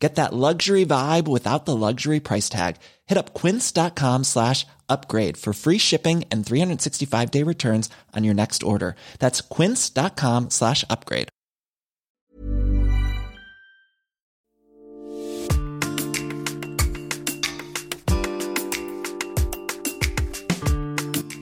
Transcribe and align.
Get 0.00 0.14
that 0.14 0.32
luxury 0.32 0.86
vibe 0.86 1.28
without 1.28 1.66
the 1.66 1.76
luxury 1.76 2.20
price 2.20 2.48
tag. 2.48 2.76
Hit 3.06 3.18
up 3.18 3.34
quince.com 3.34 4.24
slash 4.24 4.66
upgrade 4.88 5.36
for 5.36 5.52
free 5.52 5.78
shipping 5.78 6.24
and 6.32 6.44
365 6.44 7.30
day 7.30 7.42
returns 7.42 7.90
on 8.16 8.24
your 8.24 8.34
next 8.34 8.62
order. 8.62 8.96
That's 9.18 9.42
quince.com 9.42 10.48
slash 10.50 10.84
upgrade. 10.88 11.28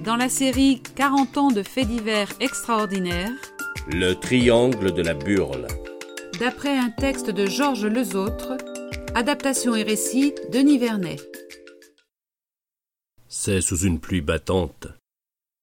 Dans 0.05 0.17
la 0.17 0.31
série 0.31 0.83
40 0.97 1.37
ans 1.37 1.51
de 1.53 1.63
faits 1.63 1.87
divers 1.87 2.33
extraordinaires, 2.41 3.31
Le 3.91 4.15
triangle 4.15 4.93
de 4.93 5.03
la 5.03 5.15
Burle. 5.15 5.67
D'après 6.39 6.79
un 6.79 6.91
texte 6.91 7.31
de 7.31 7.47
Georges 7.47 7.87
Lezautre, 7.87 8.53
adaptation 9.15 9.75
et 9.75 9.83
récit 9.83 10.35
Denis 10.53 10.79
Vernet. 10.79 11.21
C'est 13.29 13.61
sous 13.61 13.79
une 13.79 13.99
pluie 13.99 14.21
battante, 14.21 14.87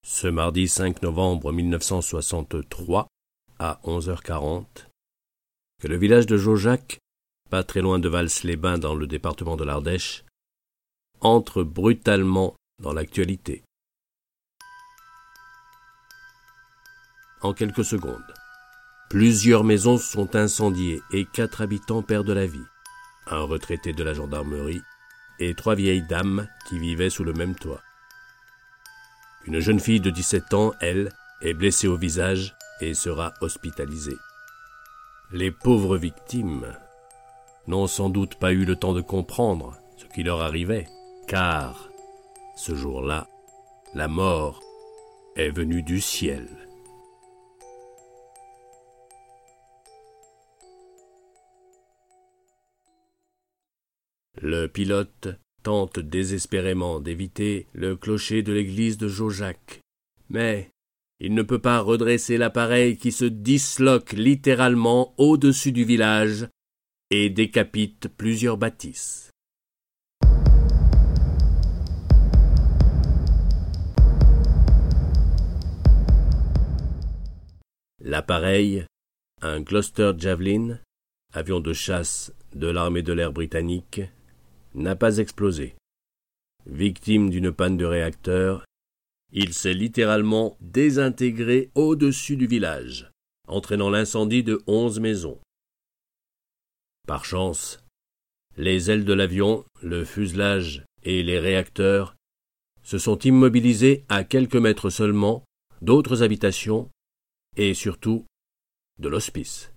ce 0.06 0.28
mardi 0.28 0.68
5 0.68 1.02
novembre 1.02 1.54
1963, 1.54 3.08
à 3.60 3.80
11h40, 3.86 4.66
que 5.82 5.88
le 5.88 5.98
village 5.98 6.26
de 6.26 6.36
Jaujac, 6.36 7.00
pas 7.50 7.64
très 7.64 7.82
loin 7.82 8.00
de 8.00 8.10
Vals-les-Bains 8.10 8.78
dans 8.78 8.96
le 8.96 9.08
département 9.08 9.56
de 9.56 9.64
l'Ardèche, 9.64 10.26
entre 11.22 11.64
brutalement 11.64 12.56
dans 12.82 12.92
l'actualité. 12.92 13.64
En 17.42 17.54
quelques 17.54 17.86
secondes, 17.86 18.34
plusieurs 19.10 19.64
maisons 19.64 19.98
sont 19.98 20.36
incendiées 20.36 21.02
et 21.12 21.26
quatre 21.26 21.62
habitants 21.62 22.02
perdent 22.02 22.30
la 22.30 22.46
vie. 22.46 22.66
Un 23.28 23.42
retraité 23.42 23.94
de 23.94 24.04
la 24.04 24.14
gendarmerie 24.14 24.82
et 25.40 25.54
trois 25.56 25.76
vieilles 25.76 26.06
dames 26.08 26.48
qui 26.68 26.80
vivaient 26.80 27.10
sous 27.10 27.24
le 27.24 27.34
même 27.34 27.56
toit. 27.56 27.82
Une 29.46 29.60
jeune 29.60 29.80
fille 29.80 30.00
de 30.00 30.10
17 30.10 30.54
ans, 30.54 30.74
elle, 30.82 31.12
est 31.42 31.54
blessée 31.54 31.88
au 31.88 31.98
visage 31.98 32.56
et 32.82 32.94
sera 32.94 33.34
hospitalisée. 33.42 34.18
Les 35.32 35.52
pauvres 35.52 35.98
victimes 35.98 36.74
n'ont 37.68 37.88
sans 37.88 38.10
doute 38.10 38.36
pas 38.36 38.54
eu 38.54 38.66
le 38.66 38.76
temps 38.76 38.94
de 38.94 39.02
comprendre 39.02 39.78
ce 39.98 40.06
qui 40.06 40.24
leur 40.24 40.42
arrivait, 40.42 40.88
car, 41.28 41.90
ce 42.56 42.76
jour-là, 42.76 43.28
la 43.94 44.08
mort 44.08 44.62
est 45.36 45.50
venue 45.50 45.84
du 45.84 46.02
ciel. 46.02 46.65
Le 54.42 54.68
pilote 54.68 55.30
tente 55.64 56.00
désespérément 56.00 57.00
d'éviter 57.00 57.68
le 57.74 57.96
clocher 57.96 58.44
de 58.44 58.54
l'église 58.54 58.98
de 58.98 59.08
Jaujac. 59.08 59.80
Mais 60.30 60.70
il 61.20 61.34
ne 61.34 61.42
peut 61.42 61.60
pas 61.60 61.80
redresser 61.80 62.38
l'appareil 62.38 62.98
qui 62.98 63.12
se 63.12 63.26
disloque 63.26 64.12
littéralement 64.12 65.14
au-dessus 65.18 65.72
du 65.72 65.86
village 65.86 66.48
et 67.10 67.30
décapite 67.30 68.10
plusieurs 68.10 68.58
bâtisses. 68.58 69.32
L'appareil, 78.02 78.86
un 79.42 79.62
Gloucester 79.62 80.12
Javelin, 80.18 80.80
avion 81.34 81.60
de 81.60 81.74
chasse 81.74 82.34
de 82.54 82.68
l'armée 82.68 83.02
de 83.02 83.14
l'air 83.14 83.32
britannique, 83.32 84.02
n'a 84.76 84.96
pas 84.96 85.18
explosé. 85.18 85.76
Victime 86.66 87.30
d'une 87.30 87.52
panne 87.52 87.78
de 87.78 87.86
réacteur, 87.86 88.66
il 89.32 89.54
s'est 89.54 89.74
littéralement 89.74 90.58
désintégré 90.62 91.72
au-dessus 91.76 92.38
du 92.38 92.48
village, 92.48 93.12
entraînant 93.48 93.90
l'incendie 93.90 94.44
de 94.44 94.62
onze 94.68 95.00
maisons. 95.00 95.40
Par 97.08 97.26
chance, 97.26 97.80
les 98.58 98.90
ailes 98.90 99.06
de 99.06 99.14
l'avion, 99.14 99.66
le 99.82 100.06
fuselage 100.06 100.86
et 101.04 101.22
les 101.24 101.40
réacteurs 101.40 102.16
se 102.84 102.98
sont 102.98 103.20
immobilisés 103.20 104.06
à 104.10 104.24
quelques 104.24 104.56
mètres 104.56 104.90
seulement 104.90 105.44
d'autres 105.82 106.24
habitations 106.24 106.90
et 107.58 107.74
surtout 107.74 108.26
de 109.00 109.10
l'hospice. 109.10 109.72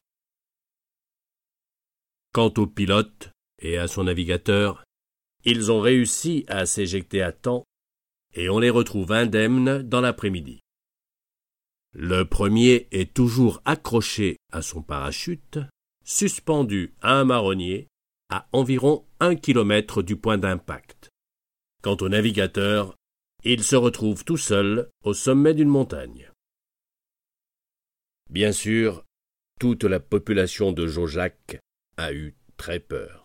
Quant 2.32 2.52
au 2.56 2.66
pilote 2.66 3.30
et 3.60 3.78
à 3.78 3.88
son 3.88 4.04
navigateur, 4.04 4.84
ils 5.44 5.70
ont 5.70 5.80
réussi 5.80 6.44
à 6.48 6.66
s'éjecter 6.66 7.22
à 7.22 7.32
temps 7.32 7.64
et 8.34 8.48
on 8.48 8.58
les 8.58 8.70
retrouve 8.70 9.12
indemnes 9.12 9.82
dans 9.82 10.00
l'après-midi. 10.00 10.60
Le 11.92 12.24
premier 12.24 12.88
est 12.92 13.14
toujours 13.14 13.62
accroché 13.64 14.36
à 14.52 14.62
son 14.62 14.82
parachute, 14.82 15.58
suspendu 16.04 16.94
à 17.00 17.14
un 17.14 17.24
marronnier 17.24 17.88
à 18.30 18.46
environ 18.52 19.06
un 19.20 19.34
kilomètre 19.34 20.02
du 20.02 20.16
point 20.16 20.38
d'impact. 20.38 21.08
Quant 21.82 21.96
au 22.00 22.08
navigateur, 22.08 22.94
il 23.44 23.64
se 23.64 23.76
retrouve 23.76 24.24
tout 24.24 24.36
seul 24.36 24.90
au 25.02 25.14
sommet 25.14 25.54
d'une 25.54 25.68
montagne. 25.68 26.30
Bien 28.28 28.52
sûr, 28.52 29.04
toute 29.58 29.84
la 29.84 30.00
population 30.00 30.72
de 30.72 30.86
Jaujac 30.86 31.58
a 31.96 32.12
eu 32.12 32.36
très 32.56 32.80
peur. 32.80 33.17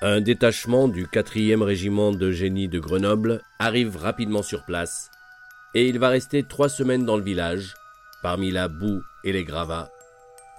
Un 0.00 0.20
détachement 0.20 0.86
du 0.86 1.06
4e 1.06 1.60
régiment 1.60 2.12
de 2.12 2.30
génie 2.30 2.68
de 2.68 2.78
Grenoble 2.78 3.42
arrive 3.58 3.96
rapidement 3.96 4.44
sur 4.44 4.64
place 4.64 5.10
et 5.74 5.88
il 5.88 5.98
va 5.98 6.08
rester 6.08 6.44
trois 6.44 6.68
semaines 6.68 7.04
dans 7.04 7.16
le 7.16 7.24
village, 7.24 7.74
parmi 8.22 8.52
la 8.52 8.68
boue 8.68 9.02
et 9.24 9.32
les 9.32 9.42
gravats, 9.42 9.90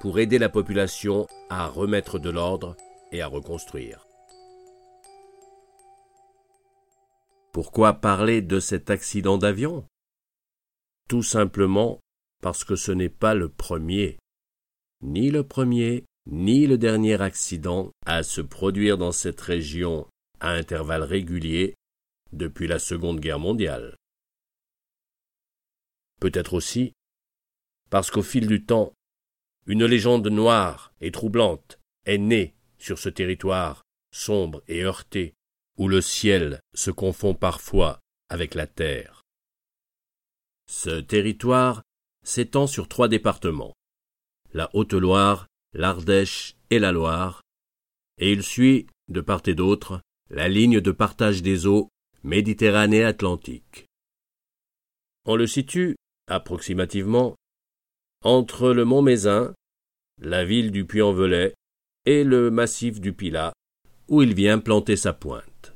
pour 0.02 0.20
aider 0.20 0.40
la 0.40 0.50
population 0.50 1.26
à 1.50 1.68
remettre 1.68 2.20
de 2.20 2.30
l'ordre 2.30 2.76
et 3.14 3.22
à 3.22 3.28
reconstruire. 3.28 4.06
Pourquoi 7.54 7.94
parler 7.94 8.42
de 8.42 8.60
cet 8.60 8.90
accident 8.90 9.38
d'avion? 9.38 9.86
Tout 11.08 11.24
simplement 11.24 12.02
parce 12.42 12.66
que 12.66 12.76
ce 12.76 12.92
n'est 12.92 13.08
pas 13.08 13.36
le 13.36 13.48
premier, 13.48 14.20
ni 15.02 15.32
le 15.32 15.46
premier, 15.46 16.04
ni 16.32 16.68
le 16.68 16.78
dernier 16.78 17.22
accident 17.22 17.92
à 18.06 18.24
se 18.24 18.42
produire 18.42 18.98
dans 18.98 19.12
cette 19.12 19.42
région 19.42 20.08
à 20.40 20.52
intervalles 20.52 21.04
réguliers 21.04 21.76
depuis 22.32 22.68
la 22.68 22.80
Seconde 22.80 23.20
Guerre 23.20 23.40
mondiale. 23.40 23.96
Peut-être 26.20 26.54
aussi 26.54 26.94
parce 27.90 28.12
qu'au 28.12 28.22
fil 28.22 28.48
du 28.48 28.64
temps, 28.66 28.94
une 29.66 29.86
légende 29.86 30.28
noire 30.28 30.94
et 31.02 31.12
troublante 31.12 31.80
est 32.06 32.18
née 32.18 32.54
sur 32.78 33.00
ce 33.00 33.10
territoire 33.10 33.84
sombre 34.12 34.64
et 34.68 34.84
heurté, 34.84 35.34
où 35.78 35.88
le 35.88 36.02
ciel 36.02 36.60
se 36.74 36.92
confond 36.92 37.34
parfois 37.34 38.00
avec 38.30 38.54
la 38.54 38.68
terre. 38.68 39.22
Ce 40.68 41.00
territoire 41.00 41.84
s'étend 42.24 42.68
sur 42.68 42.88
trois 42.88 43.08
départements 43.08 43.74
la 44.54 44.70
Haute-Loire, 44.74 45.48
l'Ardèche 45.74 46.56
et 46.70 46.80
la 46.80 46.92
Loire, 46.92 47.42
et 48.18 48.32
il 48.32 48.44
suit, 48.44 48.88
de 49.08 49.22
part 49.22 49.42
et 49.46 49.56
d'autre, 49.56 50.02
la 50.30 50.48
ligne 50.48 50.82
de 50.82 50.92
partage 50.92 51.42
des 51.42 51.68
eaux 51.68 51.90
Méditerranée-Atlantique. 52.24 53.86
On 55.26 55.36
le 55.36 55.48
situe, 55.48 55.96
approximativement, 56.28 57.36
entre 58.24 58.72
le 58.72 58.84
mont 58.84 59.02
Mézin, 59.02 59.54
la 60.20 60.44
ville 60.44 60.72
du 60.72 60.86
Puy-en-Velay 60.86 61.54
et 62.06 62.24
le 62.24 62.52
massif 62.52 63.00
du 63.00 63.14
Pilat, 63.14 63.54
où 64.08 64.22
il 64.22 64.34
vient 64.34 64.60
planter 64.60 64.98
sa 64.98 65.14
pointe. 65.14 65.74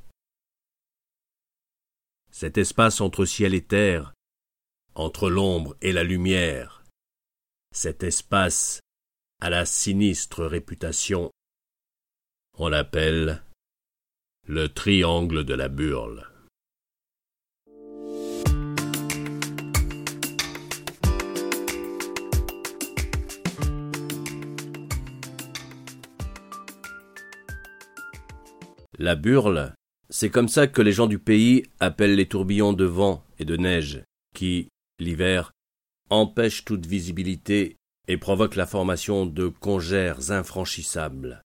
Cet 2.32 2.58
espace 2.58 3.00
entre 3.00 3.26
ciel 3.26 3.54
et 3.54 3.64
terre, 3.64 4.14
entre 4.96 5.30
l'ombre 5.30 5.78
et 5.82 5.94
la 5.94 6.04
lumière, 6.04 6.84
cet 7.72 8.04
espace 8.04 8.82
à 9.44 9.50
la 9.50 9.66
sinistre 9.66 10.46
réputation. 10.46 11.30
On 12.58 12.70
l'appelle 12.70 13.44
le 14.48 14.70
triangle 14.70 15.44
de 15.44 15.54
la 15.54 15.68
Burle. 15.68 16.30
La 28.98 29.16
Burle, 29.18 29.74
c'est 30.10 30.30
comme 30.30 30.48
ça 30.48 30.68
que 30.68 30.82
les 30.82 30.94
gens 30.94 31.08
du 31.08 31.20
pays 31.20 31.66
appellent 31.82 32.16
les 32.16 32.30
tourbillons 32.30 32.72
de 32.72 32.86
vent 32.86 33.26
et 33.40 33.44
de 33.44 33.58
neige 33.58 34.06
qui, 34.34 34.70
l'hiver, 35.00 35.52
empêchent 36.10 36.64
toute 36.64 36.86
visibilité 36.86 37.76
et 38.08 38.18
provoquent 38.18 38.56
la 38.56 38.66
formation 38.66 39.26
de 39.26 39.48
congères 39.48 40.32
infranchissables. 40.32 41.42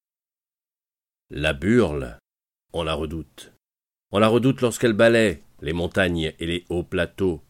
La 1.29 1.53
Burle, 1.53 2.17
on 2.73 2.83
la 2.83 2.93
redoute. 2.93 3.53
On 4.11 4.19
la 4.19 4.27
redoute 4.27 4.61
lorsqu'elle 4.61 4.93
balaie 4.93 5.43
les 5.61 5.73
montagnes 5.73 6.33
et 6.39 6.45
les 6.45 6.65
hauts 6.69 6.83
plateaux 6.83 7.41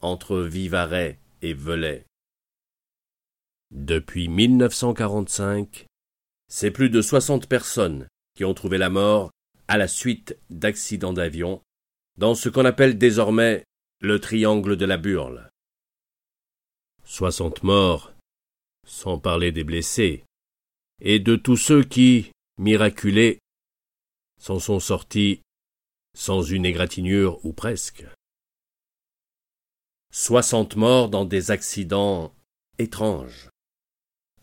entre 0.00 0.38
Vivarais 0.40 1.18
et 1.40 1.54
Velay. 1.54 2.04
Depuis 3.70 4.28
1945, 4.28 5.86
c'est 6.48 6.70
plus 6.70 6.90
de 6.90 7.00
soixante 7.00 7.48
personnes 7.48 8.06
qui 8.36 8.44
ont 8.44 8.54
trouvé 8.54 8.76
la 8.78 8.90
mort 8.90 9.30
à 9.68 9.78
la 9.78 9.88
suite 9.88 10.36
d'accidents 10.50 11.14
d'avion 11.14 11.62
dans 12.18 12.34
ce 12.34 12.50
qu'on 12.50 12.66
appelle 12.66 12.98
désormais 12.98 13.64
le 14.00 14.20
triangle 14.20 14.76
de 14.76 14.84
la 14.84 14.98
Burle. 14.98 15.48
Soixante 17.04 17.62
morts, 17.62 18.12
sans 18.86 19.18
parler 19.18 19.52
des 19.52 19.64
blessés, 19.64 20.24
et 21.00 21.18
de 21.18 21.36
tous 21.36 21.56
ceux 21.56 21.82
qui, 21.82 22.30
miraculés, 22.58 23.38
s'en 24.40 24.58
sont 24.58 24.80
sortis 24.80 25.40
sans 26.14 26.42
une 26.42 26.66
égratignure 26.66 27.44
ou 27.44 27.52
presque. 27.52 28.04
Soixante 30.12 30.76
morts 30.76 31.08
dans 31.08 31.24
des 31.24 31.50
accidents 31.50 32.34
étranges, 32.78 33.48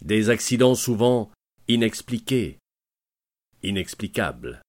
des 0.01 0.29
accidents 0.29 0.75
souvent 0.75 1.31
inexpliqués, 1.67 2.57
inexplicables 3.61 4.61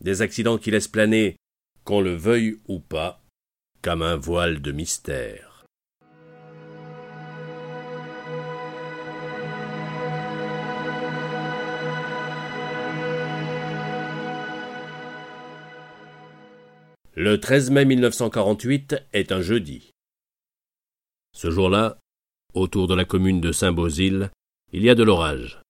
des 0.00 0.22
accidents 0.22 0.58
qui 0.58 0.70
laissent 0.70 0.88
planer, 0.88 1.36
qu'on 1.84 2.00
le 2.00 2.14
veuille 2.14 2.60
ou 2.66 2.80
pas, 2.80 3.22
comme 3.82 4.02
un 4.02 4.16
voile 4.16 4.60
de 4.60 4.72
mystère. 4.72 5.53
Le 17.16 17.38
13 17.38 17.70
mai 17.70 17.84
1948 17.84 18.96
est 19.12 19.30
un 19.30 19.40
jeudi. 19.40 19.92
Ce 21.32 21.48
jour-là, 21.48 21.96
autour 22.54 22.88
de 22.88 22.94
la 22.96 23.04
commune 23.04 23.40
de 23.40 23.52
Saint-Beauzile, 23.52 24.32
il 24.72 24.82
y 24.82 24.90
a 24.90 24.96
de 24.96 25.04
l'orage. 25.04 25.62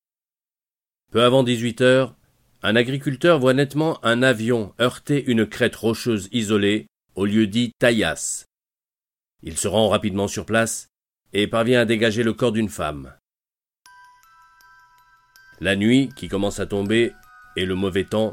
Peu 1.13 1.23
avant 1.23 1.43
18 1.43 1.83
heures, 1.83 2.17
un 2.63 2.77
agriculteur 2.77 3.41
voit 3.41 3.53
nettement 3.53 4.03
un 4.03 4.23
avion 4.23 4.73
heurter 4.81 5.23
une 5.23 5.45
crête 5.45 5.77
rocheuse 5.77 6.31
isolée 6.33 6.87
au 7.15 7.27
lieu 7.27 7.47
dit 7.47 7.73
taillasse. 7.79 8.47
Il 9.43 9.59
se 9.59 9.69
rend 9.69 9.91
rapidement 9.91 10.29
sur 10.29 10.47
place 10.47 10.89
et 11.35 11.47
parvient 11.47 11.83
à 11.83 11.85
dégager 11.85 12.23
le 12.23 12.33
corps 12.33 12.53
d'une 12.53 12.71
femme. 12.71 13.13
La 15.61 15.77
nuit, 15.77 16.09
qui 16.17 16.29
commence 16.29 16.59
à 16.59 16.65
tomber, 16.65 17.13
et 17.55 17.67
le 17.67 17.75
mauvais 17.75 18.05
temps, 18.05 18.33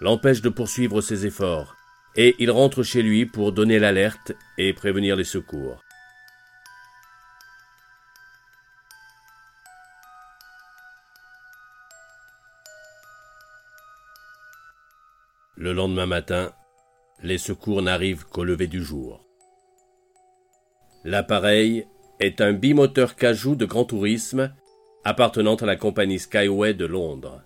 l'empêchent 0.00 0.40
de 0.40 0.48
poursuivre 0.48 1.02
ses 1.02 1.26
efforts, 1.26 1.73
et 2.16 2.36
il 2.38 2.50
rentre 2.50 2.82
chez 2.82 3.02
lui 3.02 3.26
pour 3.26 3.52
donner 3.52 3.78
l'alerte 3.78 4.32
et 4.58 4.72
prévenir 4.72 5.16
les 5.16 5.24
secours. 5.24 5.82
Le 15.56 15.72
lendemain 15.72 16.06
matin, 16.06 16.52
les 17.22 17.38
secours 17.38 17.80
n'arrivent 17.80 18.26
qu'au 18.26 18.44
lever 18.44 18.66
du 18.66 18.82
jour. 18.82 19.24
L'appareil 21.04 21.86
est 22.20 22.40
un 22.40 22.52
bimoteur 22.52 23.16
cajou 23.16 23.54
de 23.54 23.64
grand 23.64 23.84
tourisme 23.84 24.54
appartenant 25.04 25.54
à 25.56 25.66
la 25.66 25.76
compagnie 25.76 26.18
Skyway 26.18 26.74
de 26.74 26.86
Londres. 26.86 27.42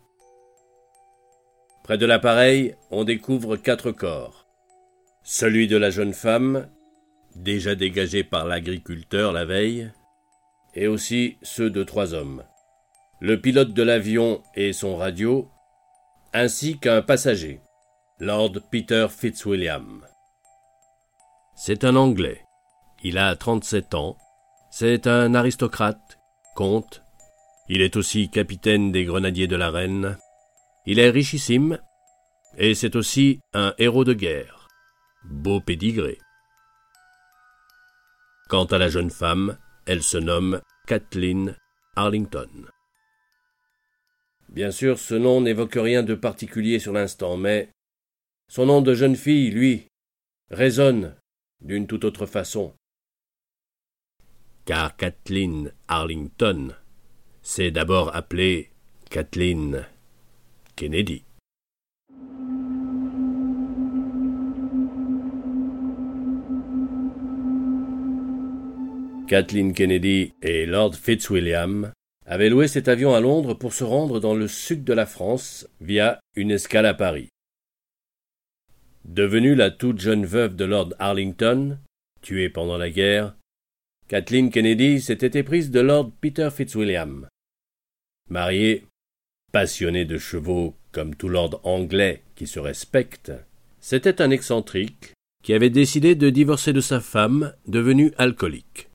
Près 1.85 1.99
de 1.99 2.06
l'appareil, 2.06 2.76
on 2.91 3.05
découvre 3.05 3.56
quatre 3.56 3.93
corps. 3.93 4.47
Celui 5.30 5.66
de 5.66 5.76
la 5.76 5.90
jeune 5.90 6.14
femme, 6.14 6.70
déjà 7.36 7.75
dégagé 7.75 8.25
par 8.25 8.46
l'agriculteur 8.46 9.30
la 9.30 9.44
veille, 9.44 9.92
et 10.75 10.86
aussi 10.86 11.36
ceux 11.42 11.69
de 11.69 11.84
trois 11.84 12.14
hommes. 12.14 12.44
Le 13.20 13.38
pilote 13.38 13.75
de 13.75 13.82
l'avion 13.82 14.42
et 14.54 14.72
son 14.72 14.96
radio, 14.96 15.50
ainsi 16.32 16.78
qu'un 16.78 17.02
passager. 17.02 17.60
Lord 18.19 18.52
Peter 18.70 19.06
Fitzwilliam. 19.10 20.06
C'est 21.54 21.84
un 21.84 21.96
Anglais. 21.96 22.40
Il 23.04 23.19
a 23.19 23.36
37 23.36 23.92
ans. 23.92 24.16
C'est 24.70 25.06
un 25.06 25.34
aristocrate, 25.34 26.19
comte. 26.54 27.02
Il 27.69 27.82
est 27.82 27.96
aussi 27.96 28.31
capitaine 28.31 28.92
des 28.92 29.04
grenadiers 29.04 29.46
de 29.46 29.56
la 29.56 29.70
reine. 29.70 30.16
Il 30.86 30.98
est 30.98 31.10
richissime. 31.10 31.78
Et 32.56 32.74
c'est 32.74 32.96
aussi 32.96 33.40
un 33.52 33.74
héros 33.76 34.04
de 34.04 34.14
guerre. 34.14 34.57
Beau 35.25 35.61
pédigré. 35.61 36.19
Quant 38.49 38.65
à 38.67 38.79
la 38.79 38.88
jeune 38.88 39.11
femme, 39.11 39.59
elle 39.87 40.03
se 40.03 40.17
nomme 40.17 40.61
Kathleen 40.87 41.56
Arlington. 41.97 42.49
Bien 44.49 44.70
sûr, 44.70 44.99
ce 44.99 45.15
nom 45.15 45.41
n'évoque 45.41 45.75
rien 45.75 46.03
de 46.03 46.15
particulier 46.15 46.79
sur 46.79 46.93
l'instant, 46.93 47.37
mais 47.37 47.69
son 48.49 48.67
nom 48.67 48.81
de 48.81 48.94
jeune 48.94 49.17
fille, 49.17 49.50
lui, 49.50 49.88
résonne 50.50 51.15
d'une 51.61 51.87
toute 51.87 52.05
autre 52.05 52.25
façon. 52.25 52.75
Car 54.65 54.97
Kathleen 54.97 55.73
Arlington 55.88 56.75
s'est 57.43 57.70
d'abord 57.70 58.15
appelée 58.15 58.70
Kathleen 59.11 59.87
Kennedy. 60.76 61.28
Kathleen 69.29 69.75
Kennedy 69.75 70.32
et 70.41 70.65
Lord 70.65 70.94
Fitzwilliam 70.94 71.93
avaient 72.25 72.49
loué 72.49 72.67
cet 72.67 72.89
avion 72.89 73.15
à 73.15 73.20
Londres 73.20 73.53
pour 73.53 73.75
se 73.75 73.85
rendre 73.85 74.20
dans 74.20 74.35
le 74.35 74.49
sud 74.49 74.85
de 74.85 74.94
la 74.94 75.05
France 75.05 75.69
via 75.82 76.19
une 76.35 76.51
escale 76.51 76.87
à 76.87 76.94
Paris. 76.94 77.29
Devenue 79.05 79.55
la 79.55 79.70
toute 79.70 80.01
jeune 80.01 80.25
veuve 80.25 80.56
de 80.56 80.65
Lord 80.65 80.94
Arlington, 80.99 81.79
tuée 82.23 82.49
pendant 82.49 82.79
la 82.79 82.89
guerre, 82.89 83.37
Kathleen 84.08 84.51
Kennedy 84.51 84.99
s'était 84.99 85.39
éprise 85.39 85.70
de 85.70 85.81
Lord 85.81 86.13
Peter 86.23 86.49
Fitzwilliam. 86.51 87.29
Mariée, 88.31 88.87
passionnée 89.53 90.06
de 90.06 90.17
chevaux 90.17 90.75
comme 90.91 91.15
tout 91.15 91.29
lord 91.29 91.61
anglais 91.65 92.23
qui 92.35 92.47
se 92.47 92.61
respecte, 92.61 93.31
c'était 93.79 94.23
un 94.23 94.31
excentrique 94.31 95.13
qui 95.43 95.53
avait 95.53 95.69
décidé 95.69 96.15
de 96.15 96.31
divorcer 96.31 96.73
de 96.73 96.81
sa 96.81 97.01
femme, 97.01 97.55
devenue 97.67 98.13
alcoolique. 98.17 98.87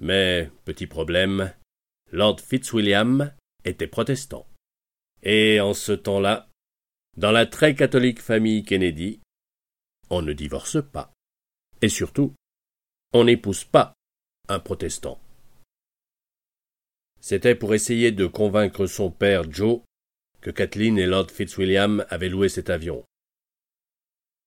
Mais, 0.00 0.50
petit 0.64 0.86
problème, 0.86 1.52
Lord 2.10 2.40
Fitzwilliam 2.40 3.32
était 3.64 3.86
protestant. 3.86 4.46
Et 5.22 5.60
en 5.60 5.74
ce 5.74 5.92
temps-là, 5.92 6.48
dans 7.16 7.30
la 7.30 7.46
très 7.46 7.74
catholique 7.74 8.20
famille 8.20 8.64
Kennedy, 8.64 9.20
on 10.10 10.22
ne 10.22 10.32
divorce 10.32 10.82
pas. 10.82 11.12
Et 11.80 11.88
surtout, 11.88 12.34
on 13.12 13.24
n'épouse 13.24 13.64
pas 13.64 13.94
un 14.48 14.60
protestant. 14.60 15.20
C'était 17.20 17.54
pour 17.54 17.74
essayer 17.74 18.10
de 18.10 18.26
convaincre 18.26 18.86
son 18.86 19.10
père 19.10 19.50
Joe 19.50 19.82
que 20.40 20.50
Kathleen 20.50 20.98
et 20.98 21.06
Lord 21.06 21.30
Fitzwilliam 21.30 22.04
avaient 22.08 22.28
loué 22.28 22.48
cet 22.48 22.68
avion. 22.68 23.04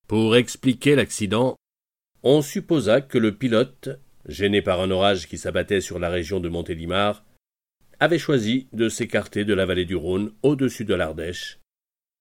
Pour 0.07 0.35
expliquer 0.35 0.95
l'accident, 0.95 1.55
on 2.21 2.41
supposa 2.41 3.01
que 3.01 3.17
le 3.17 3.37
pilote, 3.37 3.89
gêné 4.27 4.61
par 4.61 4.81
un 4.81 4.91
orage 4.91 5.27
qui 5.27 5.37
s'abattait 5.37 5.81
sur 5.81 5.99
la 5.99 6.09
région 6.09 6.39
de 6.39 6.49
Montélimar, 6.49 7.23
avait 7.99 8.19
choisi 8.19 8.67
de 8.73 8.89
s'écarter 8.89 9.45
de 9.45 9.53
la 9.53 9.65
vallée 9.65 9.85
du 9.85 9.95
Rhône 9.95 10.33
au-dessus 10.43 10.85
de 10.85 10.95
l'Ardèche 10.95 11.59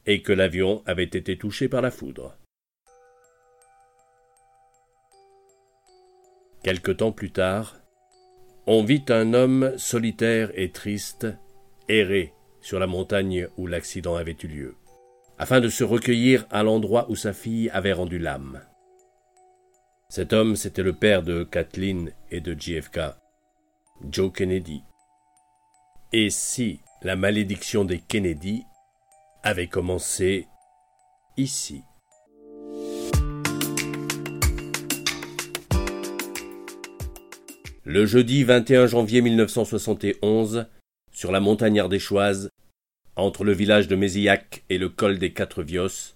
et 0.06 0.22
que 0.22 0.32
l'avion 0.32 0.82
avait 0.86 1.04
été 1.04 1.36
touché 1.36 1.68
par 1.68 1.82
la 1.82 1.90
foudre. 1.90 2.36
Quelque 6.62 6.92
temps 6.92 7.12
plus 7.12 7.30
tard, 7.30 7.80
On 8.66 8.82
vit 8.82 9.04
un 9.10 9.34
homme 9.34 9.76
solitaire 9.76 10.50
et 10.54 10.70
triste 10.70 11.26
errer 11.90 12.32
sur 12.62 12.78
la 12.78 12.86
montagne 12.86 13.46
où 13.58 13.66
l'accident 13.66 14.16
avait 14.16 14.36
eu 14.42 14.46
lieu, 14.46 14.74
afin 15.38 15.60
de 15.60 15.68
se 15.68 15.84
recueillir 15.84 16.46
à 16.50 16.62
l'endroit 16.62 17.04
où 17.10 17.14
sa 17.14 17.34
fille 17.34 17.68
avait 17.68 17.92
rendu 17.92 18.18
l'âme. 18.18 18.62
Cet 20.14 20.32
homme, 20.32 20.54
c'était 20.54 20.84
le 20.84 20.92
père 20.92 21.24
de 21.24 21.42
Kathleen 21.42 22.12
et 22.30 22.40
de 22.40 22.54
JFK, 22.56 23.00
Joe 24.08 24.32
Kennedy. 24.32 24.84
Et 26.12 26.30
si 26.30 26.78
la 27.02 27.16
malédiction 27.16 27.84
des 27.84 27.98
Kennedy 27.98 28.62
avait 29.42 29.66
commencé 29.66 30.46
ici? 31.36 31.82
Le 37.82 38.06
jeudi 38.06 38.44
21 38.44 38.86
janvier 38.86 39.20
1971, 39.20 40.66
sur 41.10 41.32
la 41.32 41.40
montagne 41.40 41.80
ardéchoise, 41.80 42.50
entre 43.16 43.42
le 43.42 43.50
village 43.50 43.88
de 43.88 43.96
Mézillac 43.96 44.62
et 44.70 44.78
le 44.78 44.90
col 44.90 45.18
des 45.18 45.32
Quatre 45.32 45.64
Vios, 45.64 46.14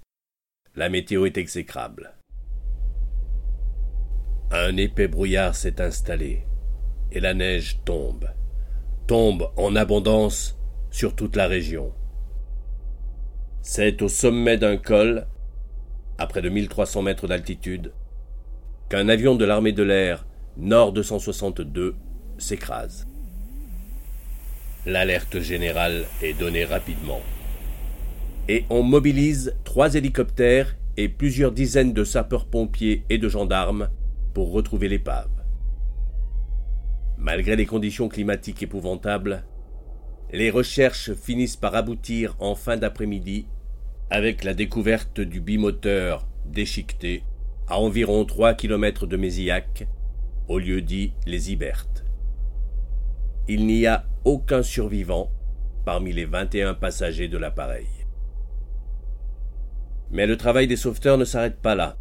la 0.76 0.88
météo 0.88 1.26
est 1.26 1.36
exécrable. 1.36 2.14
Un 4.50 4.78
épais 4.78 5.08
brouillard 5.08 5.54
s'est 5.54 5.78
installé, 5.78 6.42
et 7.12 7.20
la 7.20 7.34
neige 7.34 7.80
tombe, 7.84 8.30
tombe 9.06 9.50
en 9.58 9.76
abondance 9.76 10.58
sur 10.90 11.14
toute 11.14 11.36
la 11.36 11.46
région. 11.46 11.92
C'est 13.60 14.00
au 14.00 14.08
sommet 14.08 14.56
d'un 14.56 14.78
col, 14.78 15.26
à 16.16 16.26
près 16.26 16.40
de 16.40 16.48
1300 16.48 17.02
mètres 17.02 17.28
d'altitude, 17.28 17.92
qu'un 18.88 19.10
avion 19.10 19.34
de 19.34 19.44
l'armée 19.44 19.72
de 19.72 19.82
l'air 19.82 20.26
Nord 20.56 20.94
262 20.94 21.94
s'écrase. 22.38 23.06
L'alerte 24.86 25.40
générale 25.40 26.06
est 26.22 26.32
donnée 26.32 26.64
rapidement. 26.64 27.20
Et 28.48 28.64
on 28.70 28.82
mobilise 28.82 29.54
trois 29.64 29.94
hélicoptères 29.94 30.74
et 30.96 31.10
plusieurs 31.10 31.52
dizaines 31.52 31.92
de 31.92 32.02
sapeurs-pompiers 32.02 33.04
et 33.10 33.18
de 33.18 33.28
gendarmes 33.28 33.90
retrouver 34.44 34.88
l'épave. 34.88 35.30
Malgré 37.16 37.56
les 37.56 37.66
conditions 37.66 38.08
climatiques 38.08 38.62
épouvantables, 38.62 39.44
les 40.32 40.50
recherches 40.50 41.14
finissent 41.14 41.56
par 41.56 41.74
aboutir 41.74 42.36
en 42.38 42.54
fin 42.54 42.76
d'après-midi 42.76 43.46
avec 44.10 44.44
la 44.44 44.54
découverte 44.54 45.20
du 45.20 45.40
bimoteur 45.40 46.26
déchiqueté 46.46 47.22
à 47.66 47.78
environ 47.78 48.24
3 48.24 48.54
km 48.54 49.06
de 49.06 49.16
Mézillac 49.16 49.86
au 50.48 50.58
lieu 50.58 50.80
dit 50.80 51.12
les 51.26 51.52
Ibertes. 51.52 52.04
Il 53.48 53.66
n'y 53.66 53.86
a 53.86 54.04
aucun 54.24 54.62
survivant 54.62 55.30
parmi 55.84 56.12
les 56.12 56.24
21 56.24 56.74
passagers 56.74 57.28
de 57.28 57.38
l'appareil. 57.38 57.86
Mais 60.10 60.26
le 60.26 60.36
travail 60.36 60.66
des 60.66 60.76
sauveteurs 60.76 61.18
ne 61.18 61.24
s'arrête 61.24 61.60
pas 61.60 61.74
là. 61.74 61.96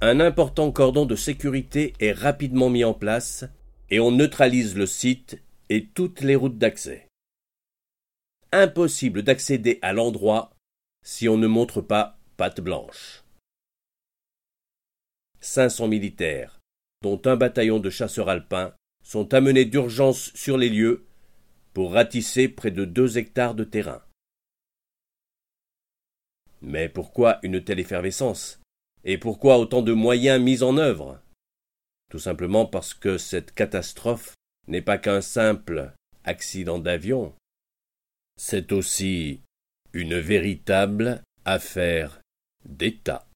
Un 0.00 0.20
important 0.20 0.70
cordon 0.70 1.06
de 1.06 1.16
sécurité 1.16 1.94
est 1.98 2.12
rapidement 2.12 2.68
mis 2.68 2.84
en 2.84 2.94
place 2.94 3.44
et 3.90 4.00
on 4.00 4.10
neutralise 4.10 4.76
le 4.76 4.86
site 4.86 5.40
et 5.70 5.86
toutes 5.86 6.20
les 6.20 6.36
routes 6.36 6.58
d'accès. 6.58 7.08
Impossible 8.52 9.22
d'accéder 9.22 9.78
à 9.82 9.92
l'endroit 9.92 10.50
si 11.02 11.28
on 11.28 11.38
ne 11.38 11.46
montre 11.46 11.80
pas 11.80 12.18
patte 12.36 12.60
blanche. 12.60 13.24
500 15.40 15.88
militaires, 15.88 16.60
dont 17.02 17.20
un 17.26 17.36
bataillon 17.36 17.78
de 17.78 17.90
chasseurs 17.90 18.28
alpins, 18.28 18.74
sont 19.02 19.34
amenés 19.34 19.64
d'urgence 19.64 20.32
sur 20.34 20.56
les 20.56 20.70
lieux 20.70 21.06
pour 21.74 21.92
ratisser 21.92 22.48
près 22.48 22.70
de 22.70 22.84
deux 22.84 23.18
hectares 23.18 23.54
de 23.54 23.64
terrain. 23.64 24.02
Mais 26.62 26.88
pourquoi 26.88 27.38
une 27.42 27.62
telle 27.62 27.80
effervescence? 27.80 28.60
Et 29.04 29.18
pourquoi 29.18 29.58
autant 29.58 29.82
de 29.82 29.92
moyens 29.92 30.42
mis 30.42 30.62
en 30.62 30.78
œuvre? 30.78 31.20
Tout 32.10 32.18
simplement 32.18 32.64
parce 32.64 32.94
que 32.94 33.18
cette 33.18 33.52
catastrophe 33.52 34.34
n'est 34.66 34.82
pas 34.82 34.98
qu'un 34.98 35.20
simple 35.20 35.92
accident 36.24 36.78
d'avion, 36.78 37.34
c'est 38.36 38.72
aussi 38.72 39.40
une 39.92 40.18
véritable 40.18 41.22
affaire 41.44 42.20
d'État. 42.64 43.26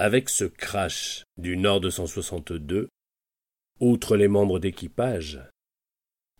Avec 0.00 0.28
ce 0.28 0.44
crash 0.44 1.24
du 1.38 1.56
Nord 1.56 1.80
262, 1.80 2.88
outre 3.80 4.16
les 4.16 4.28
membres 4.28 4.60
d'équipage, 4.60 5.40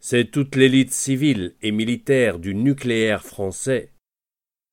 c'est 0.00 0.30
toute 0.30 0.54
l'élite 0.54 0.92
civile 0.92 1.56
et 1.60 1.72
militaire 1.72 2.38
du 2.38 2.54
nucléaire 2.54 3.24
français 3.24 3.92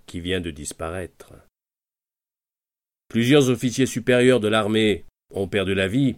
qui 0.06 0.20
vient 0.20 0.40
de 0.40 0.52
disparaître. 0.52 1.34
Plusieurs 3.08 3.50
officiers 3.50 3.88
supérieurs 3.88 4.40
de 4.40 4.50
l'armée 4.50 5.06
ont 5.32 5.48
perdu 5.48 5.74
la 5.74 5.88
vie, 5.88 6.18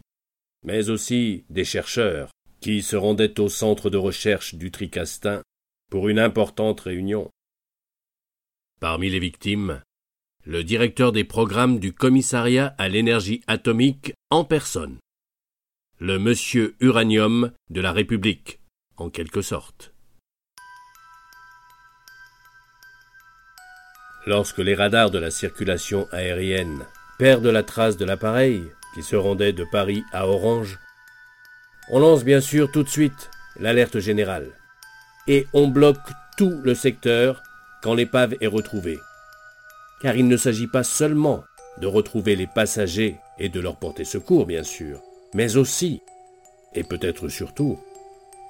mais 0.63 0.89
aussi 0.89 1.45
des 1.49 1.63
chercheurs 1.63 2.31
qui 2.59 2.81
se 2.81 2.97
rendaient 2.97 3.39
au 3.39 3.47
centre 3.47 3.89
de 3.89 3.97
recherche 3.97 4.55
du 4.55 4.71
Tricastin 4.71 5.41
pour 5.89 6.09
une 6.09 6.19
importante 6.19 6.81
réunion. 6.81 7.31
Parmi 8.81 9.09
les 9.09 9.19
victimes, 9.19 9.81
le 10.47 10.63
directeur 10.63 11.11
des 11.11 11.25
programmes 11.25 11.77
du 11.77 11.91
commissariat 11.91 12.73
à 12.77 12.87
l'énergie 12.87 13.41
atomique 13.47 14.13
en 14.29 14.45
personne. 14.45 14.97
Le 15.99 16.19
monsieur 16.19 16.77
uranium 16.79 17.51
de 17.69 17.81
la 17.81 17.91
République, 17.91 18.61
en 18.95 19.09
quelque 19.09 19.41
sorte. 19.41 19.91
Lorsque 24.25 24.59
les 24.59 24.73
radars 24.73 25.11
de 25.11 25.19
la 25.19 25.31
circulation 25.31 26.07
aérienne 26.13 26.85
perdent 27.19 27.47
la 27.47 27.63
trace 27.63 27.97
de 27.97 28.05
l'appareil 28.05 28.63
qui 28.95 29.03
se 29.03 29.17
rendait 29.17 29.53
de 29.53 29.65
Paris 29.69 30.03
à 30.13 30.29
Orange, 30.29 30.79
on 31.89 31.99
lance 31.99 32.23
bien 32.23 32.39
sûr 32.39 32.71
tout 32.71 32.83
de 32.83 32.89
suite 32.89 33.31
l'alerte 33.59 33.99
générale. 33.99 34.51
Et 35.27 35.45
on 35.51 35.67
bloque 35.67 35.97
tout 36.37 36.61
le 36.63 36.73
secteur 36.73 37.43
quand 37.83 37.95
l'épave 37.95 38.35
est 38.39 38.47
retrouvée 38.47 38.99
car 40.01 40.15
il 40.15 40.27
ne 40.27 40.37
s'agit 40.37 40.67
pas 40.67 40.83
seulement 40.83 41.43
de 41.79 41.87
retrouver 41.87 42.35
les 42.35 42.47
passagers 42.47 43.17
et 43.39 43.49
de 43.49 43.59
leur 43.59 43.77
porter 43.77 44.05
secours, 44.05 44.45
bien 44.45 44.63
sûr, 44.63 45.01
mais 45.33 45.57
aussi, 45.57 46.01
et 46.73 46.83
peut-être 46.83 47.29
surtout, 47.29 47.79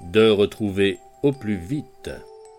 de 0.02 0.30
retrouver 0.30 1.00
au 1.24 1.32
plus 1.32 1.58
vite 1.58 2.12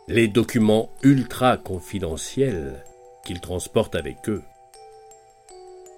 les 0.09 0.29
documents 0.29 0.91
ultra 1.03 1.57
confidentiels 1.57 2.83
qu'ils 3.25 3.41
transportent 3.41 3.95
avec 3.95 4.29
eux. 4.29 4.43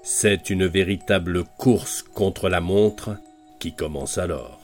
C'est 0.03 0.51
une 0.51 0.67
véritable 0.67 1.45
course 1.45 2.03
contre 2.03 2.49
la 2.49 2.61
montre 2.61 3.17
qui 3.59 3.73
commence 3.73 4.19
alors. 4.19 4.61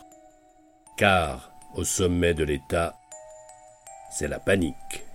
Car, 0.96 1.52
au 1.74 1.84
sommet 1.84 2.34
de 2.34 2.42
l'État, 2.42 2.96
c'est 4.10 4.28
la 4.28 4.40
panique. 4.40 5.05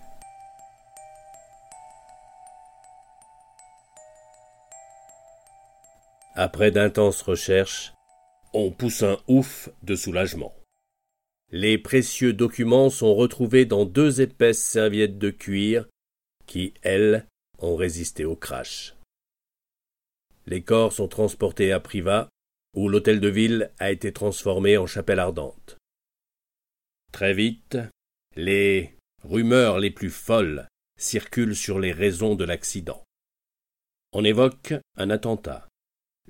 Après 6.36 6.72
d'intenses 6.72 7.22
recherches, 7.22 7.94
on 8.54 8.72
pousse 8.72 9.04
un 9.04 9.18
ouf 9.28 9.70
de 9.84 9.96
soulagement. 9.96 10.56
Les 11.52 11.78
précieux 11.78 12.32
documents 12.32 12.90
sont 12.90 13.14
retrouvés 13.14 13.66
dans 13.66 13.86
deux 13.86 14.22
épaisses 14.22 14.64
serviettes 14.64 15.18
de 15.18 15.30
cuir 15.30 15.88
qui, 16.46 16.74
elles, 16.82 17.28
ont 17.60 17.76
résisté 17.76 18.24
au 18.24 18.38
crash. 18.38 18.96
Les 20.46 20.64
corps 20.64 20.94
sont 20.94 21.10
transportés 21.10 21.74
à 21.74 21.82
Privas, 21.82 22.30
où 22.76 22.88
l'hôtel 22.88 23.20
de 23.20 23.28
ville 23.28 23.72
a 23.80 23.92
été 23.92 24.14
transformé 24.14 24.78
en 24.78 24.88
chapelle 24.88 25.20
ardente. 25.20 25.78
Très 27.12 27.34
vite, 27.34 27.78
les 28.38 28.96
rumeurs 29.24 29.80
les 29.80 29.92
plus 29.92 30.10
folles 30.10 30.68
circulent 30.98 31.56
sur 31.56 31.80
les 31.80 31.92
raisons 31.92 32.36
de 32.36 32.46
l'accident. 32.46 33.04
On 34.14 34.24
évoque 34.24 34.74
un 34.96 35.10
attentat, 35.10 35.68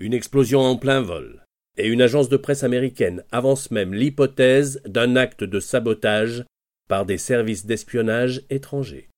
une 0.02 0.14
explosion 0.14 0.60
en 0.60 0.76
plein 0.76 1.02
vol, 1.02 1.46
et 1.78 1.88
une 1.88 2.02
agence 2.02 2.28
de 2.28 2.38
presse 2.38 2.64
américaine 2.64 3.24
avance 3.32 3.72
même 3.72 3.94
l'hypothèse 3.94 4.82
d'un 4.86 5.16
acte 5.16 5.44
de 5.44 5.60
sabotage 5.60 6.44
par 6.90 7.06
des 7.06 7.18
services 7.18 7.66
d'espionnage 7.66 8.42
étrangers. 8.50 9.10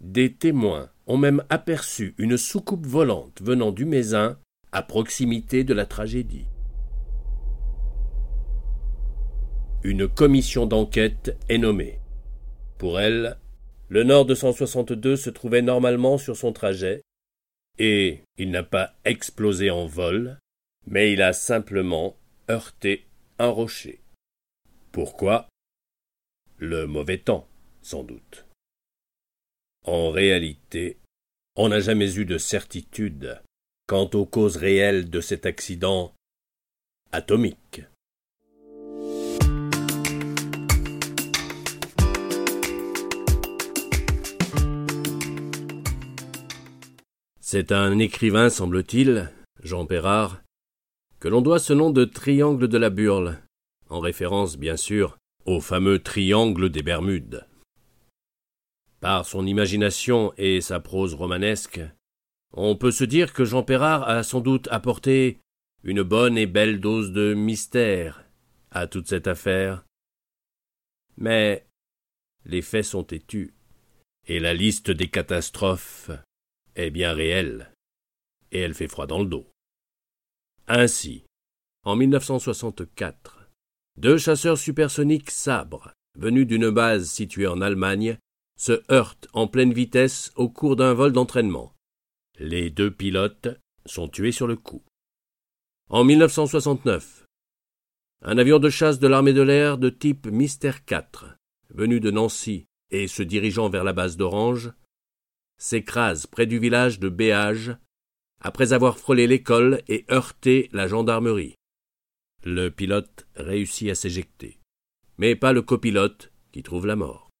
Des 0.00 0.32
témoins 0.32 0.90
ont 1.06 1.16
même 1.16 1.42
aperçu 1.50 2.14
une 2.18 2.36
soucoupe 2.36 2.86
volante 2.86 3.40
venant 3.42 3.72
du 3.72 3.84
Mézin 3.84 4.38
à 4.70 4.82
proximité 4.82 5.64
de 5.64 5.74
la 5.74 5.86
tragédie. 5.86 6.46
une 9.84 10.08
commission 10.08 10.64
d'enquête 10.64 11.36
est 11.50 11.58
nommée. 11.58 12.00
Pour 12.78 12.98
elle, 12.98 13.36
le 13.90 14.02
Nord 14.02 14.24
262 14.24 15.16
se 15.16 15.28
trouvait 15.28 15.60
normalement 15.60 16.16
sur 16.16 16.36
son 16.36 16.52
trajet, 16.52 17.02
et 17.78 18.22
il 18.36 18.50
n'a 18.50 18.62
pas 18.62 18.94
explosé 19.04 19.70
en 19.70 19.86
vol, 19.86 20.38
mais 20.86 21.12
il 21.12 21.22
a 21.22 21.32
simplement 21.32 22.16
heurté 22.50 23.06
un 23.38 23.48
rocher. 23.48 24.00
Pourquoi? 24.92 25.48
Le 26.58 26.86
mauvais 26.86 27.18
temps, 27.18 27.48
sans 27.82 28.04
doute. 28.04 28.46
En 29.84 30.10
réalité, 30.10 30.98
on 31.56 31.68
n'a 31.68 31.80
jamais 31.80 32.16
eu 32.16 32.24
de 32.24 32.38
certitude 32.38 33.40
quant 33.86 34.08
aux 34.14 34.26
causes 34.26 34.56
réelles 34.56 35.10
de 35.10 35.20
cet 35.20 35.46
accident 35.46 36.14
atomique. 37.12 37.82
C'est 47.46 47.72
un 47.72 47.98
écrivain, 47.98 48.48
semble-t-il, 48.48 49.30
Jean 49.62 49.84
Pérard, 49.84 50.40
que 51.20 51.28
l'on 51.28 51.42
doit 51.42 51.58
ce 51.58 51.74
nom 51.74 51.90
de 51.90 52.06
triangle 52.06 52.68
de 52.68 52.78
la 52.78 52.88
Burle, 52.88 53.38
en 53.90 54.00
référence, 54.00 54.56
bien 54.56 54.78
sûr, 54.78 55.18
au 55.44 55.60
fameux 55.60 55.98
triangle 55.98 56.70
des 56.70 56.82
Bermudes. 56.82 57.46
Par 59.00 59.26
son 59.26 59.46
imagination 59.46 60.32
et 60.38 60.62
sa 60.62 60.80
prose 60.80 61.12
romanesque, 61.12 61.82
on 62.54 62.76
peut 62.76 62.90
se 62.90 63.04
dire 63.04 63.34
que 63.34 63.44
Jean 63.44 63.62
Pérard 63.62 64.08
a 64.08 64.22
sans 64.22 64.40
doute 64.40 64.66
apporté 64.70 65.38
une 65.82 66.02
bonne 66.02 66.38
et 66.38 66.46
belle 66.46 66.80
dose 66.80 67.12
de 67.12 67.34
mystère 67.34 68.24
à 68.70 68.86
toute 68.86 69.06
cette 69.06 69.26
affaire. 69.26 69.84
Mais 71.18 71.66
les 72.46 72.62
faits 72.62 72.86
sont 72.86 73.04
têtus, 73.04 73.52
et 74.26 74.40
la 74.40 74.54
liste 74.54 74.90
des 74.90 75.08
catastrophes 75.08 76.10
est 76.76 76.90
bien 76.90 77.12
réelle, 77.12 77.72
et 78.52 78.60
elle 78.60 78.74
fait 78.74 78.88
froid 78.88 79.06
dans 79.06 79.20
le 79.20 79.26
dos. 79.26 79.46
Ainsi, 80.66 81.24
en 81.84 81.96
1964, 81.96 83.50
deux 83.96 84.18
chasseurs 84.18 84.58
supersoniques 84.58 85.30
sabres, 85.30 85.92
venus 86.16 86.46
d'une 86.46 86.70
base 86.70 87.08
située 87.08 87.46
en 87.46 87.60
Allemagne, 87.60 88.18
se 88.56 88.82
heurtent 88.90 89.28
en 89.32 89.46
pleine 89.46 89.72
vitesse 89.72 90.32
au 90.36 90.48
cours 90.48 90.76
d'un 90.76 90.94
vol 90.94 91.12
d'entraînement. 91.12 91.74
Les 92.38 92.70
deux 92.70 92.90
pilotes 92.90 93.48
sont 93.84 94.08
tués 94.08 94.32
sur 94.32 94.46
le 94.46 94.56
coup. 94.56 94.82
En 95.90 96.04
1969, 96.04 97.26
un 98.22 98.38
avion 98.38 98.58
de 98.58 98.70
chasse 98.70 98.98
de 98.98 99.06
l'armée 99.06 99.34
de 99.34 99.42
l'air 99.42 99.76
de 99.76 99.90
type 99.90 100.26
Mystère 100.26 100.84
4, 100.84 101.36
venu 101.70 102.00
de 102.00 102.10
Nancy 102.10 102.64
et 102.90 103.06
se 103.06 103.22
dirigeant 103.22 103.68
vers 103.68 103.84
la 103.84 103.92
base 103.92 104.16
d'Orange, 104.16 104.72
s'écrase 105.58 106.26
près 106.26 106.46
du 106.46 106.58
village 106.58 106.98
de 106.98 107.08
Béage 107.08 107.76
après 108.40 108.72
avoir 108.72 108.98
frôlé 108.98 109.26
l'école 109.26 109.82
et 109.88 110.04
heurté 110.10 110.68
la 110.72 110.86
gendarmerie. 110.86 111.54
Le 112.44 112.68
pilote 112.68 113.26
réussit 113.36 113.90
à 113.90 113.94
s'éjecter, 113.94 114.58
mais 115.16 115.34
pas 115.34 115.52
le 115.52 115.62
copilote 115.62 116.30
qui 116.52 116.62
trouve 116.62 116.86
la 116.86 116.96
mort. 116.96 117.30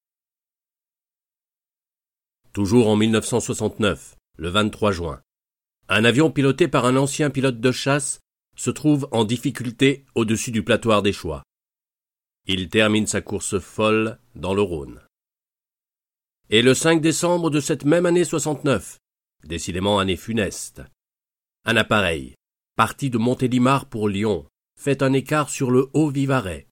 Toujours 2.53 2.89
en 2.89 2.97
1969, 2.97 4.17
le 4.39 4.49
23 4.49 4.93
juin, 4.93 5.21
un 5.89 6.05
avion 6.05 6.31
piloté 6.31 6.69
par 6.69 6.87
un 6.87 6.97
ancien 6.97 7.29
pilote 7.29 7.61
de 7.61 7.73
chasse 7.73 8.21
se 8.57 8.71
trouve 8.71 9.09
en 9.13 9.25
difficulté 9.25 10.07
au-dessus 10.15 10.51
du 10.51 10.63
platoir 10.63 11.03
des 11.03 11.13
Choix. 11.13 11.43
Il 12.47 12.69
termine 12.69 13.07
sa 13.07 13.21
course 13.21 13.59
folle 13.59 14.19
dans 14.35 14.55
le 14.55 14.63
Rhône. 14.63 15.01
Et 16.51 16.61
le 16.61 16.75
5 16.75 17.01
décembre 17.01 17.49
de 17.49 17.61
cette 17.61 17.85
même 17.85 18.05
année 18.05 18.25
69, 18.25 18.99
décidément 19.45 19.99
année 19.99 20.17
funeste, 20.17 20.83
un 21.65 21.77
appareil, 21.77 22.35
parti 22.77 23.09
de 23.09 23.17
Montélimar 23.17 23.87
pour 23.87 24.09
Lyon, 24.09 24.47
fait 24.79 25.03
un 25.03 25.15
écart 25.15 25.49
sur 25.49 25.71
le 25.71 25.89
Haut-Vivarais. 25.95 26.67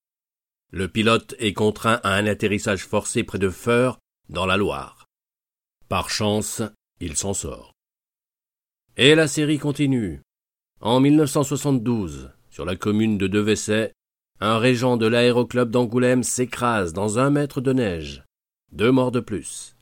Le 0.70 0.88
pilote 0.88 1.35
est 1.38 1.54
contraint 1.54 2.00
à 2.02 2.14
un 2.14 2.26
atterrissage 2.26 2.85
forcé 2.85 3.24
près 3.24 3.38
de 3.38 3.48
Feur, 3.48 3.98
dans 4.28 4.44
la 4.44 4.58
Loire. 4.58 5.06
Par 5.88 6.11
chance, 6.11 6.62
il 7.00 7.16
s'en 7.16 7.32
sort. 7.32 7.72
Et 8.98 9.14
la 9.14 9.28
série 9.28 9.58
continue. 9.58 10.20
En 10.80 11.00
1972, 11.00 12.30
sur 12.50 12.66
la 12.66 12.76
commune 12.76 13.16
de 13.16 13.26
Devessey, 13.26 13.92
un 14.40 14.58
régent 14.58 14.98
de 14.98 15.06
l'aéroclub 15.06 15.70
d'Angoulême 15.70 16.22
s'écrase 16.22 16.92
dans 16.92 17.18
un 17.18 17.30
mètre 17.30 17.62
de 17.62 17.72
neige. 17.72 18.24
Deux 18.72 18.90
morts 18.90 19.12
de 19.12 19.20
plus. 19.20 19.76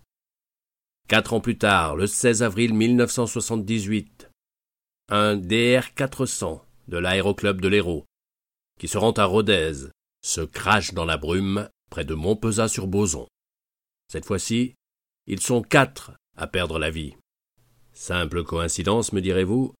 Quatre 1.07 1.33
ans 1.33 1.41
plus 1.41 1.57
tard, 1.57 1.95
le 1.95 2.09
16 2.09 2.43
avril 2.43 2.75
1978, 2.75 4.29
un 5.11 5.37
DR-400 5.37 6.63
de 6.89 6.99
l'aéroclub 6.99 7.61
de 7.61 7.69
l'Hérault, 7.69 8.05
qui 8.81 8.89
se 8.89 8.99
rend 8.99 9.13
à 9.13 9.27
Rodez, 9.27 9.91
se 10.23 10.41
crache 10.41 10.93
dans 10.93 11.05
la 11.05 11.19
brume 11.19 11.69
près 11.89 12.05
de 12.05 12.15
Montpezat-sur-Boson. 12.15 13.29
Cette 14.09 14.25
fois-ci, 14.25 14.75
ils 15.29 15.41
sont 15.41 15.63
quatre 15.63 16.11
à 16.37 16.49
perdre 16.49 16.81
la 16.81 16.91
vie. 16.91 17.15
Simple 17.93 18.43
coïncidence, 18.43 19.13
me 19.13 19.21
direz-vous? 19.21 19.73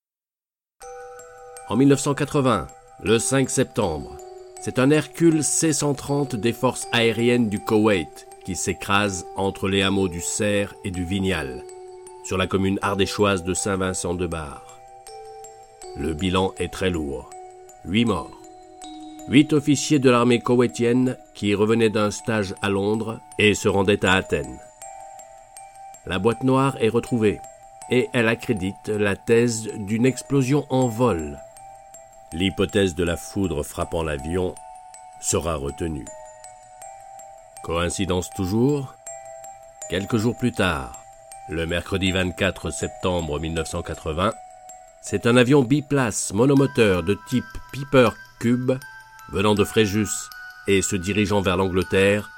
En 1.67 1.75
1980, 1.75 2.67
le 3.03 3.19
5 3.19 3.49
septembre, 3.49 4.17
c'est 4.61 4.79
un 4.79 4.89
Hercule 4.89 5.43
C-130 5.43 6.37
des 6.37 6.53
forces 6.53 6.87
aériennes 6.93 7.49
du 7.49 7.59
Koweït 7.59 8.30
qui 8.45 8.55
s'écrase 8.55 9.25
entre 9.35 9.67
les 9.67 9.81
hameaux 9.81 10.07
du 10.07 10.21
Cerf 10.21 10.73
et 10.83 10.91
du 10.91 11.03
Vignal, 11.03 11.63
sur 12.23 12.37
la 12.37 12.47
commune 12.47 12.79
ardéchoise 12.81 13.43
de 13.43 13.53
Saint-Vincent-de-Bar. 13.53 14.79
Le 15.97 16.13
bilan 16.13 16.53
est 16.57 16.71
très 16.71 16.89
lourd. 16.89 17.29
Huit 17.85 18.05
morts. 18.05 18.31
Huit 19.27 19.53
officiers 19.53 19.99
de 19.99 20.09
l'armée 20.09 20.39
koweïtienne 20.39 21.17
qui 21.33 21.53
revenaient 21.53 21.89
d'un 21.89 22.11
stage 22.11 22.55
à 22.61 22.69
Londres 22.69 23.19
et 23.37 23.53
se 23.53 23.67
rendaient 23.67 24.05
à 24.05 24.13
Athènes. 24.13 24.59
La 26.05 26.17
boîte 26.17 26.43
noire 26.43 26.77
est 26.79 26.89
retrouvée 26.89 27.39
et 27.91 28.07
elle 28.13 28.27
accrédite 28.27 28.87
la 28.87 29.15
thèse 29.15 29.69
d'une 29.75 30.05
explosion 30.05 30.65
en 30.69 30.87
vol. 30.87 31.37
L'hypothèse 32.33 32.95
de 32.95 33.03
la 33.03 33.17
foudre 33.17 33.63
frappant 33.63 34.01
l'avion 34.01 34.55
sera 35.19 35.55
retenue. 35.55 36.05
Coïncidence 37.63 38.31
toujours? 38.31 38.95
Quelques 39.91 40.17
jours 40.17 40.35
plus 40.35 40.51
tard, 40.51 40.97
le 41.47 41.67
mercredi 41.67 42.11
24 42.11 42.71
septembre 42.71 43.39
1980, 43.39 44.33
c'est 45.03 45.27
un 45.27 45.37
avion 45.37 45.61
biplace 45.61 46.33
monomoteur 46.33 47.03
de 47.03 47.15
type 47.27 47.45
Piper 47.71 48.09
Cube, 48.39 48.71
venant 49.31 49.53
de 49.53 49.63
Fréjus 49.63 50.09
et 50.65 50.81
se 50.81 50.95
dirigeant 50.95 51.41
vers 51.41 51.55
l'Angleterre, 51.55 52.31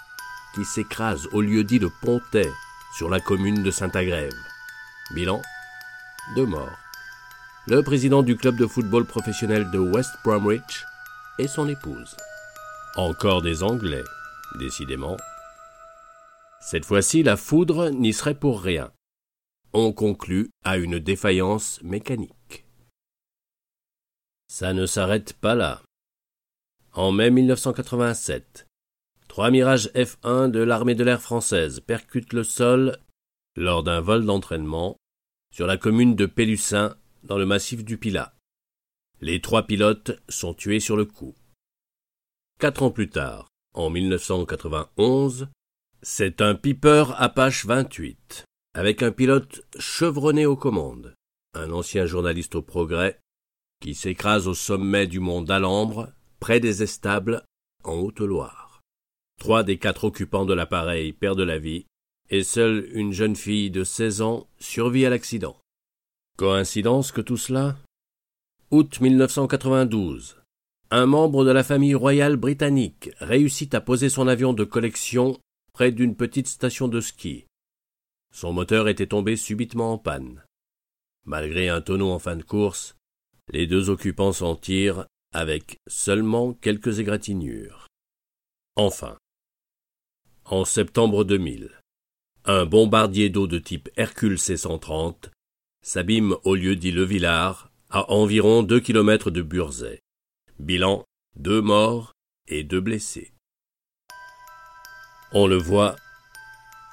qui 0.55 0.65
s'écrase 0.65 1.25
au 1.31 1.39
lieu 1.39 1.63
dit 1.63 1.79
de 1.79 1.89
Pontet, 2.01 2.51
sur 2.97 3.09
la 3.09 3.21
commune 3.21 3.63
de 3.63 3.71
Saint-Agrève. 3.71 4.33
Bilan 5.15 5.41
Deux 6.35 6.45
morts. 6.45 6.77
Le 7.67 7.81
président 7.81 8.23
du 8.23 8.35
club 8.35 8.57
de 8.57 8.67
football 8.67 9.05
professionnel 9.05 9.71
de 9.71 9.79
West 9.79 10.11
Bromwich 10.25 10.83
et 11.39 11.47
son 11.47 11.69
épouse. 11.69 12.17
Encore 12.97 13.41
des 13.41 13.63
Anglais, 13.63 14.03
décidément. 14.57 15.17
Cette 16.61 16.85
fois-ci, 16.85 17.23
la 17.23 17.37
foudre 17.37 17.89
n'y 17.89 18.13
serait 18.13 18.39
pour 18.39 18.61
rien. 18.61 18.91
On 19.73 19.91
conclut 19.91 20.49
à 20.63 20.77
une 20.77 20.99
défaillance 20.99 21.81
mécanique. 21.83 22.65
Ça 24.47 24.73
ne 24.73 24.85
s'arrête 24.85 25.33
pas 25.33 25.55
là. 25.55 25.81
En 26.93 27.11
mai 27.11 27.31
1987, 27.31 28.67
trois 29.27 29.49
mirages 29.49 29.89
F1 29.95 30.51
de 30.51 30.59
l'armée 30.59 30.93
de 30.93 31.03
l'air 31.03 31.21
française 31.21 31.79
percutent 31.79 32.33
le 32.33 32.43
sol 32.43 32.97
lors 33.55 33.83
d'un 33.83 33.99
vol 33.99 34.25
d'entraînement 34.25 34.95
sur 35.51 35.65
la 35.67 35.77
commune 35.77 36.15
de 36.15 36.25
Pélussin 36.25 36.95
dans 37.23 37.37
le 37.37 37.45
massif 37.45 37.83
du 37.83 37.97
Pilat. 37.97 38.33
Les 39.21 39.41
trois 39.41 39.63
pilotes 39.63 40.19
sont 40.29 40.53
tués 40.53 40.79
sur 40.79 40.97
le 40.97 41.05
coup. 41.05 41.35
Quatre 42.59 42.83
ans 42.83 42.91
plus 42.91 43.09
tard, 43.09 43.47
en 43.73 43.89
1991, 43.89 45.47
c'est 46.01 46.41
un 46.41 46.55
Piper 46.55 47.05
Apache 47.17 47.65
28, 47.65 48.45
avec 48.73 49.01
un 49.01 49.11
pilote 49.11 49.63
chevronné 49.79 50.45
aux 50.45 50.55
commandes, 50.55 51.15
un 51.53 51.71
ancien 51.71 52.05
journaliste 52.05 52.55
au 52.55 52.61
progrès, 52.61 53.19
qui 53.81 53.95
s'écrase 53.95 54.47
au 54.47 54.53
sommet 54.53 55.07
du 55.07 55.19
mont 55.19 55.41
d'Alambre, 55.41 56.09
près 56.39 56.59
des 56.59 56.83
Estables, 56.83 57.43
en 57.83 57.95
Haute-Loire. 57.95 58.81
Trois 59.39 59.63
des 59.63 59.77
quatre 59.77 60.05
occupants 60.05 60.45
de 60.45 60.53
l'appareil 60.53 61.11
perdent 61.11 61.41
la 61.41 61.59
vie, 61.59 61.85
et 62.29 62.43
seule 62.43 62.89
une 62.93 63.11
jeune 63.11 63.35
fille 63.35 63.71
de 63.71 63.83
seize 63.83 64.21
ans 64.21 64.47
survit 64.59 65.05
à 65.05 65.09
l'accident. 65.09 65.57
Coïncidence 66.37 67.11
que 67.11 67.21
tout 67.21 67.37
cela? 67.37 67.75
Août 68.71 69.01
1992. 69.01 70.42
Un 70.95 71.07
membre 71.07 71.43
de 71.43 71.49
la 71.49 71.63
famille 71.63 71.95
royale 71.95 72.35
britannique 72.35 73.09
réussit 73.19 73.73
à 73.73 73.81
poser 73.81 74.09
son 74.09 74.27
avion 74.27 74.53
de 74.53 74.63
collection 74.63 75.39
près 75.73 75.91
d'une 75.91 76.15
petite 76.15 76.47
station 76.47 76.87
de 76.87 77.01
ski. 77.01 77.47
Son 78.31 78.53
moteur 78.53 78.87
était 78.87 79.07
tombé 79.07 79.35
subitement 79.35 79.93
en 79.93 79.97
panne. 79.97 80.43
Malgré 81.25 81.67
un 81.67 81.81
tonneau 81.81 82.11
en 82.11 82.19
fin 82.19 82.35
de 82.35 82.43
course, 82.43 82.95
les 83.49 83.65
deux 83.65 83.89
occupants 83.89 84.33
s'en 84.33 84.55
tirent 84.55 85.07
avec 85.33 85.79
seulement 85.87 86.53
quelques 86.53 86.99
égratignures. 86.99 87.87
Enfin, 88.75 89.17
en 90.45 90.63
septembre 90.63 91.23
2000, 91.23 91.71
un 92.45 92.67
bombardier 92.67 93.31
d'eau 93.31 93.47
de 93.47 93.57
type 93.57 93.89
Hercule 93.95 94.37
C-130 94.37 95.31
s'abîme 95.81 96.35
au 96.43 96.53
lieu 96.53 96.75
dit 96.75 96.91
Le 96.91 97.03
Villard, 97.03 97.71
à 97.89 98.11
environ 98.11 98.61
deux 98.61 98.79
kilomètres 98.79 99.31
de 99.31 99.41
Burzet. 99.41 100.02
Bilan 100.59 101.03
deux 101.35 101.61
morts 101.61 102.13
et 102.47 102.63
deux 102.63 102.79
blessés. 102.79 103.33
On 105.31 105.47
le 105.47 105.57
voit, 105.57 105.95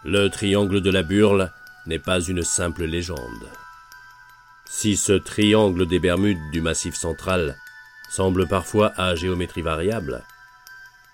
le 0.03 0.29
triangle 0.29 0.81
de 0.81 0.90
la 0.90 1.03
Burle 1.03 1.53
n'est 1.87 1.99
pas 1.99 2.20
une 2.20 2.42
simple 2.42 2.85
légende. 2.85 3.51
Si 4.66 4.96
ce 4.96 5.12
triangle 5.12 5.87
des 5.87 5.99
Bermudes 5.99 6.51
du 6.53 6.62
Massif 6.62 6.94
central 6.94 7.57
semble 8.11 8.49
parfois 8.49 8.92
à 8.96 9.14
géométrie 9.14 9.62
variable, 9.62 10.25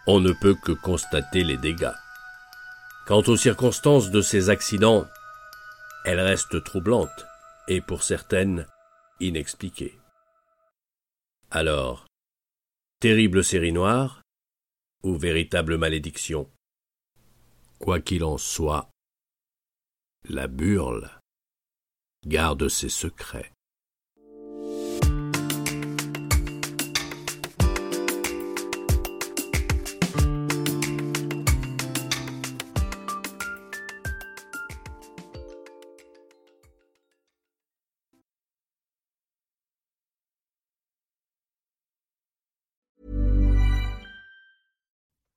on 0.06 0.20
ne 0.20 0.32
peut 0.32 0.54
que 0.54 0.72
constater 0.72 1.42
les 1.42 1.56
dégâts. 1.56 1.94
Quant 3.06 3.22
aux 3.26 3.36
circonstances 3.36 4.10
de 4.10 4.20
ces 4.20 4.50
accidents, 4.50 5.06
elles 6.04 6.20
restent 6.20 6.62
troublantes 6.62 7.26
et 7.66 7.80
pour 7.80 8.04
certaines 8.04 8.66
inexpliquées. 9.18 9.98
Alors, 11.50 12.05
terrible 13.00 13.44
série 13.44 13.72
noire 13.72 14.22
ou 15.02 15.16
véritable 15.16 15.76
malédiction? 15.76 16.50
Quoi 17.78 18.00
qu'il 18.00 18.24
en 18.24 18.38
soit, 18.38 18.88
la 20.28 20.48
burle 20.48 21.10
garde 22.26 22.68
ses 22.68 22.88
secrets. 22.88 23.52